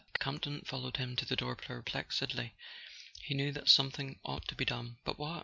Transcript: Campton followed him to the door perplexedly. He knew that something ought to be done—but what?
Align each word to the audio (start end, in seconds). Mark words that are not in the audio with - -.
Campton 0.19 0.61
followed 0.61 0.97
him 0.97 1.15
to 1.15 1.25
the 1.25 1.35
door 1.35 1.55
perplexedly. 1.55 2.53
He 3.21 3.35
knew 3.35 3.51
that 3.51 3.69
something 3.69 4.17
ought 4.23 4.47
to 4.47 4.55
be 4.55 4.65
done—but 4.65 5.19
what? 5.19 5.39